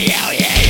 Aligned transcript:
you, 0.00 0.38
yeah. 0.38 0.61